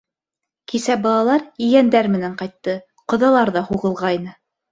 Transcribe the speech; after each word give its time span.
Кисә 0.71 0.95
балалар, 1.03 1.43
ейәндәр 1.65 2.09
менән 2.15 2.33
ҡайтты, 2.41 2.75
ҡоҙалар 3.13 3.55
ҙа 3.59 3.63
һуғылғайны. 3.71 4.35